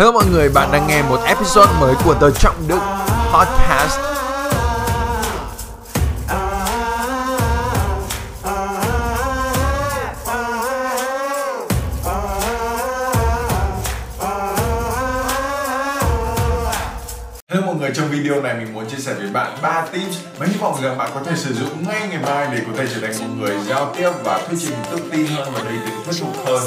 [0.00, 2.78] Hello mọi người, bạn đang nghe một episode mới của The Trọng Đức
[3.34, 3.98] Podcast.
[17.48, 20.46] Hello mọi người, trong video này mình muốn chia sẻ với bạn 3 tips mà
[20.46, 23.00] hy vọng rằng bạn có thể sử dụng ngay ngày mai để có thể trở
[23.00, 26.20] thành một người giao tiếp và thuyết trình tự tin hơn và đầy tính thuyết
[26.20, 26.62] phục hơn.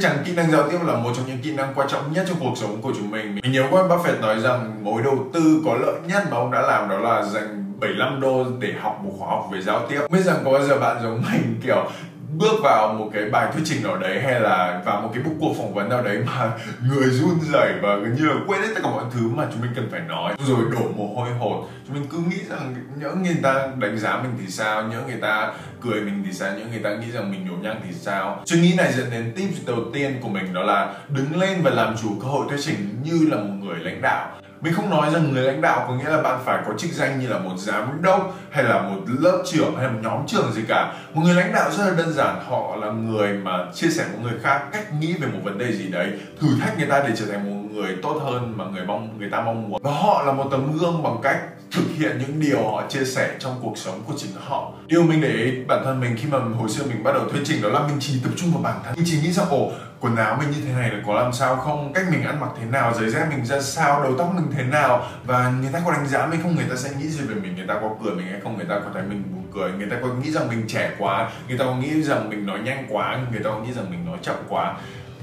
[0.00, 2.24] Chắc chắn kỹ năng giao tiếp là một trong những kỹ năng quan trọng nhất
[2.28, 3.34] trong cuộc sống của chúng mình.
[3.42, 6.60] Mình nhớ Warren Buffett nói rằng mối đầu tư có lợi nhất mà ông đã
[6.60, 10.00] làm đó là dành 75 đô để học một khóa học về giao tiếp.
[10.10, 11.84] Biết rằng có bao giờ bạn giống mình, kiểu
[12.38, 15.32] bước vào một cái bài thuyết trình nào đấy hay là vào một cái buộc
[15.40, 16.52] cuộc phỏng vấn nào đấy mà
[16.88, 19.62] người run rẩy và gần như là quên hết tất cả mọi thứ mà chúng
[19.62, 20.34] mình cần phải nói.
[20.46, 24.20] Rồi đổ mồ hôi hột, chúng mình cứ nghĩ rằng nhỡ người ta đánh giá
[24.22, 27.30] mình thì sao, nhỡ người ta cười mình thì sao, nhỡ người ta nghĩ rằng
[27.30, 28.42] mình nhổ nhăng thì sao.
[28.46, 31.70] Suy nghĩ này dẫn đến tips đầu tiên của mình đó là đứng lên và
[31.70, 35.10] làm chủ cơ hội thuyết trình như là một người lãnh đạo mình không nói
[35.12, 37.54] rằng người lãnh đạo có nghĩa là bạn phải có chức danh như là một
[37.58, 40.92] giám đốc, hay là một lớp trưởng, hay là một nhóm trưởng gì cả.
[41.14, 44.22] Một người lãnh đạo rất là đơn giản, họ là người mà chia sẻ với
[44.22, 47.14] người khác cách nghĩ về một vấn đề gì đấy, thử thách người ta để
[47.16, 49.82] trở thành một người tốt hơn mà người mong, người ta mong muốn.
[49.82, 51.38] Và họ là một tấm gương bằng cách
[51.72, 54.72] thực hiện những điều họ chia sẻ trong cuộc sống của chính họ.
[54.86, 57.42] Điều mình để ý, bản thân mình khi mà hồi xưa mình bắt đầu thuyết
[57.44, 58.94] trình đó là mình chỉ tập trung vào bản thân.
[58.96, 61.56] Mình chỉ nghĩ rằng, ồ quần áo mình như thế này là có làm sao
[61.56, 61.92] không?
[61.92, 62.94] Cách mình ăn mặc thế nào?
[62.94, 64.02] Giày dép mình ra sao?
[64.02, 65.06] Đầu tóc mình thế nào?
[65.24, 66.54] Và người ta có đánh giá mình không?
[66.56, 67.56] Người ta sẽ nghĩ gì về mình?
[67.56, 68.56] Người ta có cười mình hay không?
[68.56, 69.72] Người ta có thấy mình buồn cười?
[69.72, 71.30] Người ta có nghĩ rằng mình trẻ quá?
[71.48, 73.18] Người ta có nghĩ rằng mình nói nhanh quá?
[73.30, 74.74] Người ta có nghĩ rằng mình nói chậm quá?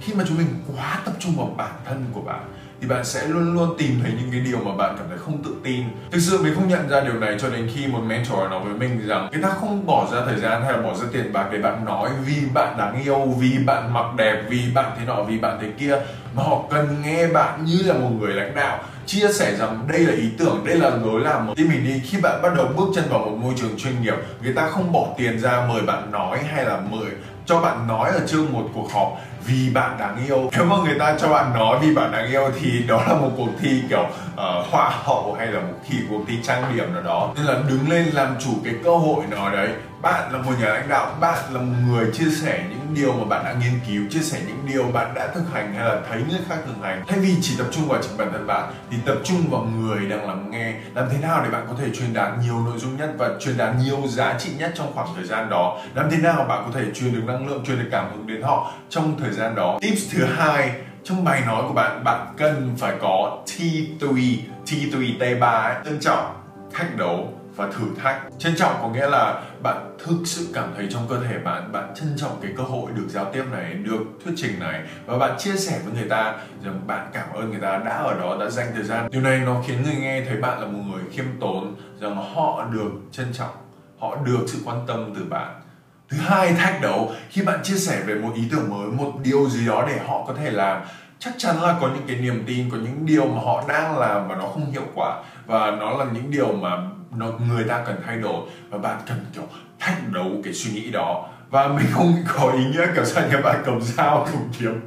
[0.00, 2.44] Khi mà chúng mình quá tập trung vào bản thân của bạn
[2.80, 5.42] thì bạn sẽ luôn luôn tìm thấy những cái điều mà bạn cảm thấy không
[5.42, 5.84] tự tin.
[6.10, 8.74] Thực sự mình không nhận ra điều này cho đến khi một mentor nói với
[8.74, 11.48] mình rằng người ta không bỏ ra thời gian hay là bỏ ra tiền bạc
[11.52, 15.22] để bạn nói vì bạn đáng yêu, vì bạn mặc đẹp, vì bạn thế nọ,
[15.22, 15.96] vì bạn thế kia.
[16.34, 20.00] Mà họ cần nghe bạn như là một người lãnh đạo, chia sẻ rằng đây
[20.00, 22.86] là ý tưởng, đây là lối làm tim mình đi, khi bạn bắt đầu bước
[22.94, 26.10] chân vào một môi trường chuyên nghiệp, người ta không bỏ tiền ra mời bạn
[26.10, 27.10] nói hay là mời,
[27.46, 30.50] cho bạn nói ở trước một cuộc họp vì bạn đáng yêu.
[30.52, 33.30] Nếu mà người ta cho bạn nói vì bạn đáng yêu thì đó là một
[33.36, 34.38] cuộc thi kiểu uh,
[34.70, 37.32] hoa hậu hay là một thi cuộc thi trang điểm nào đó.
[37.36, 39.68] Nên là đứng lên làm chủ cái cơ hội nó đấy.
[40.02, 43.24] Bạn là một nhà lãnh đạo bạn là một người chia sẻ những điều mà
[43.24, 46.22] bạn đã nghiên cứu chia sẻ những điều bạn đã thực hành hay là thấy
[46.28, 47.04] người khác thực hành.
[47.08, 50.06] Thay vì chỉ tập trung vào chính bản thân bạn thì tập trung vào người
[50.08, 50.72] đang lắng nghe.
[50.94, 53.56] Làm thế nào để bạn có thể truyền đạt nhiều nội dung nhất và truyền
[53.56, 55.78] đạt nhiều giá trị nhất trong khoảng thời gian đó?
[55.94, 58.42] Làm thế nào bạn có thể truyền được năng lượng truyền được cảm hứng đến
[58.42, 59.78] họ trong thời gian đó.
[59.80, 60.72] Tips thứ hai
[61.04, 64.36] trong bài nói của bạn bạn cần phải có T3
[64.66, 66.34] T3 T3 trân trọng
[66.72, 68.22] thách đấu và thử thách.
[68.38, 71.94] Trân trọng có nghĩa là bạn thực sự cảm thấy trong cơ thể bạn bạn
[71.94, 74.82] trân trọng cái cơ hội được giao tiếp này, được thuyết trình này.
[75.06, 78.14] Và bạn chia sẻ với người ta rằng bạn cảm ơn người ta đã ở
[78.20, 79.08] đó, đã dành thời gian.
[79.10, 82.64] Điều này nó khiến người nghe thấy bạn là một người khiêm tốn, rằng họ
[82.72, 83.56] được trân trọng,
[83.98, 85.60] họ được sự quan tâm từ bạn
[86.08, 89.48] thứ hai thách đấu khi bạn chia sẻ về một ý tưởng mới một điều
[89.48, 90.82] gì đó để họ có thể làm
[91.18, 94.28] chắc chắn là có những cái niềm tin có những điều mà họ đang làm
[94.28, 95.22] và nó không hiệu quả.
[95.46, 96.70] Và nó là những điều mà
[97.16, 98.42] nó, người ta cần thay đổi.
[98.70, 99.42] Và bạn cần kiểu
[99.78, 101.28] thách đấu cái suy nghĩ đó.
[101.50, 104.80] Và mình không có ý nghĩa kiểu sao các bạn cầm dao cầm kiếm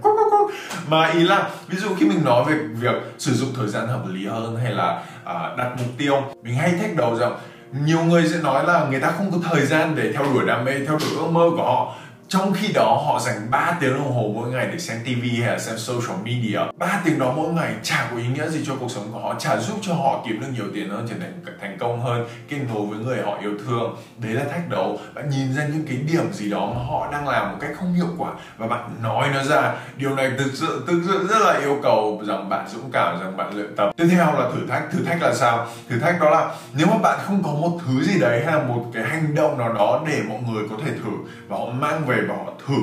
[0.88, 4.04] mà ý là ví dụ khi mình nói về việc sử dụng thời gian hợp
[4.08, 7.38] lý hơn hay là à, đặt mục tiêu mình hay thách đầu rằng
[7.72, 10.66] nhiều người sẽ nói là người ta không có thời gian để theo đuổi đam
[10.66, 11.96] mê, theo đuổi ước mơ của họ
[12.30, 15.52] trong khi đó, họ dành 3 tiếng đồng hồ mỗi ngày để xem TV hay
[15.52, 16.60] là xem social media.
[16.78, 19.36] 3 tiếng đó mỗi ngày chả có ý nghĩa gì cho cuộc sống của họ,
[19.40, 22.58] chả giúp cho họ kiếm được nhiều tiền hơn, trở thành thành công hơn kết
[22.74, 23.96] nối với người họ yêu thương.
[24.18, 25.00] Đấy là thách đấu.
[25.14, 27.94] Bạn nhìn ra những cái điểm gì đó mà họ đang làm một cách không
[27.94, 28.32] hiệu quả.
[28.58, 29.74] Và bạn nói nó ra.
[29.98, 33.38] Điều này thực sự thực sự rất là yêu cầu rằng bạn dũng cảm, rằng
[33.38, 33.90] bạn luyện tập.
[33.98, 34.92] Tiếp theo là thử thách.
[34.92, 35.68] Thử thách là sao?
[35.90, 38.64] Thử thách đó là nếu mà bạn không có một thứ gì đấy hay là
[38.64, 41.12] một cái hành động nào đó để mọi người có thể thử
[41.48, 42.82] và họ mang về và họ thử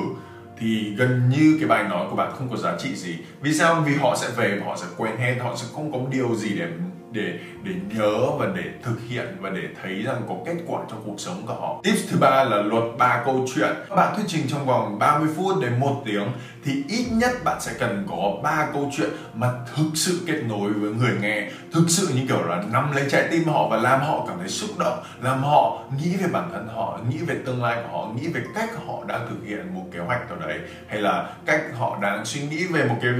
[0.59, 3.17] thì gần như cái bài nói của bạn không có giá trị gì.
[3.41, 3.83] Vì sao?
[3.85, 6.59] Vì họ sẽ về và họ sẽ quên hết, họ sẽ không có điều gì
[6.59, 6.67] để
[7.17, 11.03] để để nhớ và để thực hiện và để thấy rằng có kết quả trong
[11.05, 11.81] cuộc sống của họ.
[11.83, 13.69] Tips thứ ba là luật ba câu chuyện.
[13.89, 16.27] Bạn thuyết trình trong vòng 30 phút đến 1 tiếng
[16.63, 20.73] thì ít nhất bạn sẽ cần có ba câu chuyện mà thực sự kết nối
[20.73, 24.01] với người nghe, thực sự như kiểu là nắm lấy trái tim họ và làm
[24.01, 27.63] họ cảm thấy xúc động, làm họ nghĩ về bản thân họ, nghĩ về tương
[27.63, 30.59] lai của họ, nghĩ về cách họ đang thực hiện một kế hoạch nào đấy
[30.87, 33.11] hay là cách họ đang suy nghĩ về một cái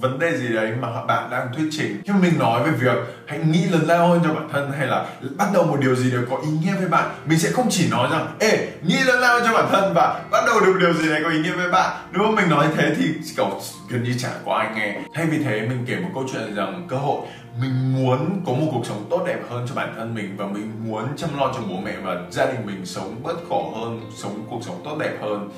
[0.00, 2.02] vấn đề gì đấy mà bạn đang thuyết trình?
[2.06, 2.96] Khi mình nói về việc
[3.26, 5.06] hãy nghĩ lớn lao hơn cho bản thân hay là
[5.36, 7.88] bắt đầu một điều gì đấy có ý nghĩa với bạn, mình sẽ không chỉ
[7.90, 11.08] nói rằng, ê, nghĩ lớn lao cho bản thân và bắt đầu được điều gì
[11.08, 11.96] đấy có ý nghĩa với bạn.
[12.12, 13.04] Nếu mà mình nói thế thì
[13.36, 14.98] kiểu gần như chả có ai nghe.
[15.14, 17.20] Thay vì thế, mình kể một câu chuyện rằng, cơ hội
[17.60, 20.72] mình muốn có một cuộc sống tốt đẹp hơn cho bản thân mình và mình
[20.84, 24.46] muốn chăm lo cho bố mẹ và gia đình mình sống bớt khổ hơn, sống
[24.50, 25.50] cuộc sống tốt đẹp hơn.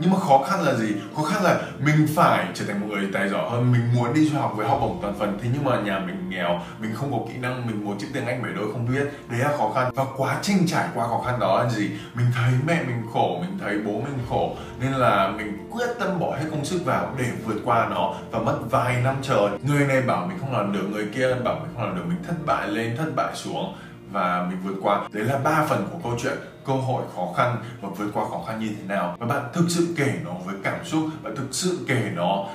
[0.00, 0.86] Nhưng mà khó khăn là gì?
[1.16, 3.72] Khó khăn là mình phải trở thành một người tài giỏi hơn.
[3.72, 6.30] Mình muốn đi du học với học bổng toàn phần, thế nhưng mà nhà mình
[6.30, 9.08] nghèo, mình không có kỹ năng, mình muốn chữ tiếng anh bảy đôi không biết.
[9.28, 9.92] Đấy là khó khăn.
[9.94, 11.90] Và quá trình trải qua khó khăn đó là gì?
[12.14, 14.56] Mình thấy mẹ mình khổ, mình thấy bố mình khổ.
[14.80, 18.38] Nên là mình quyết tâm bỏ hết công sức vào để vượt qua nó và
[18.38, 19.48] mất vài năm trời.
[19.62, 22.22] Người này bảo mình không làm được, người kia bảo mình không làm được, mình
[22.28, 23.74] thất bại lên, thất bại xuống.
[24.12, 25.00] Và mình vượt qua.
[25.12, 28.42] Đấy là ba phần của câu chuyện cơ hội, khó khăn và vượt qua khó
[28.46, 29.16] khăn như thế nào.
[29.18, 32.46] Và bạn thực sự kể nó với cảm xúc, bạn thực sự kể nó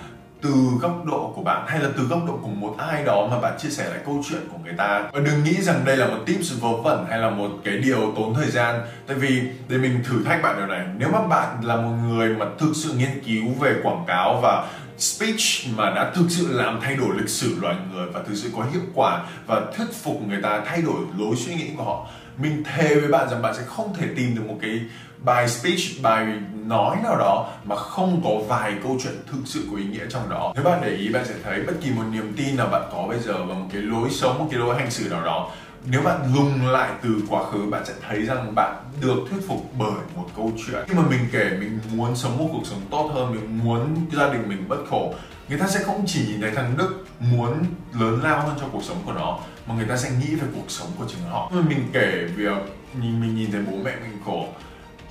[0.42, 3.40] từ góc độ của bạn hay là từ góc độ của một ai đó mà
[3.40, 5.10] bạn chia sẻ lại câu chuyện của người ta.
[5.14, 8.14] Và đừng nghĩ rằng đây là một tips vớ vẩn hay là một cái điều
[8.16, 8.82] tốn thời gian.
[9.08, 12.36] Tại vì, để mình thử thách bạn điều này, nếu mà bạn là một người
[12.36, 14.68] mà thực sự nghiên cứu về quảng cáo và
[14.98, 18.50] speech mà đã thực sự làm thay đổi lịch sử loài người và thực sự
[18.56, 22.08] có hiệu quả và thuyết phục người ta thay đổi lối suy nghĩ của họ.
[22.38, 24.82] Mình thề với bạn rằng bạn sẽ không thể tìm được một cái
[25.26, 26.28] bài speech, bài
[26.66, 30.30] nói nào đó mà không có vài câu chuyện thực sự có ý nghĩa trong
[30.30, 30.52] đó.
[30.56, 33.06] Nếu bạn để ý, bạn sẽ thấy bất kỳ một niềm tin nào bạn có
[33.10, 35.52] bây giờ và một cái lối sống, một cái lối hành xử nào đó
[35.86, 39.72] nếu bạn dùng lại từ quá khứ, bạn sẽ thấy rằng bạn được thuyết phục
[39.78, 40.84] bởi một câu chuyện.
[40.88, 44.34] Khi mà mình kể mình muốn sống một cuộc sống tốt hơn, mình muốn gia
[44.34, 45.14] đình mình bất khổ,
[45.50, 47.64] người ta sẽ không chỉ nhìn thấy thằng đức muốn
[48.00, 50.66] lớn lao hơn cho cuộc sống của nó, mà người ta sẽ nghĩ về cuộc
[50.72, 51.50] sống của chính họ.
[51.50, 52.58] Khi mà mình kể việc
[53.02, 54.48] nhìn, mình nhìn thấy bố mẹ mình khổ,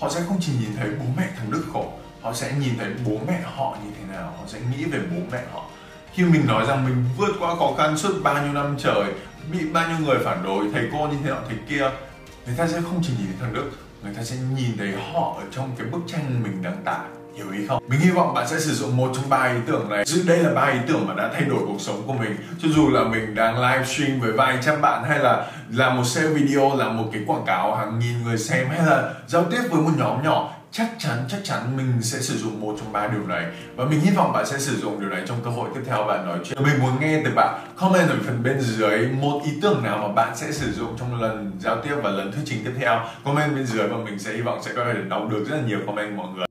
[0.01, 1.93] họ sẽ không chỉ nhìn thấy bố mẹ thằng đức khổ,
[2.23, 5.17] họ sẽ nhìn thấy bố mẹ họ như thế nào, họ sẽ nghĩ về bố
[5.33, 5.65] mẹ họ.
[6.13, 9.05] Khi mình nói rằng mình vượt qua khó khăn suốt bao nhiêu năm trời
[9.53, 11.91] bị bao nhiêu người phản đối, thầy cô như thế nọ thế kia,
[12.47, 13.71] người ta sẽ không chỉ nhìn thấy thằng đức,
[14.03, 16.99] người ta sẽ nhìn thấy họ ở trong cái bức tranh mình đang tả
[17.37, 17.83] hiểu ý không?
[17.89, 20.05] Mình hy vọng bạn sẽ sử dụng một trong ba ý tưởng này.
[20.07, 22.37] Dù đây là ba ý tưởng mà đã thay đổi cuộc sống của mình.
[22.63, 26.29] Cho dù là mình đang livestream với vài trăm bạn, hay là làm một sale
[26.29, 29.81] video, làm một cái quảng cáo hàng nghìn người xem, hay là giao tiếp với
[29.81, 33.27] một nhóm nhỏ chắc chắn chắc chắn mình sẽ sử dụng một trong ba điều
[33.27, 33.47] này.
[33.77, 36.05] Và mình hy vọng bạn sẽ sử dụng điều này trong cơ hội tiếp theo
[36.05, 36.63] bạn nói chuyện.
[36.63, 40.15] Mình muốn nghe từ bạn comment ở phần bên dưới một ý tưởng nào mà
[40.15, 43.01] bạn sẽ sử dụng trong lần giao tiếp và lần thuyết trình tiếp theo.
[43.25, 45.63] Comment bên dưới và mình sẽ hy vọng sẽ có thể đọc được rất là
[45.67, 46.47] nhiều comment của mọi người.